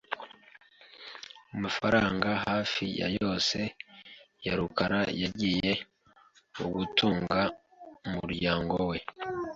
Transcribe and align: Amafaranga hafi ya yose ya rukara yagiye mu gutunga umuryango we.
Amafaranga 1.55 2.29
hafi 2.45 2.85
ya 2.99 3.07
yose 3.19 3.59
ya 4.45 4.53
rukara 4.59 5.01
yagiye 5.21 5.71
mu 6.57 6.67
gutunga 6.75 7.39
umuryango 8.07 8.75
we. 8.89 8.97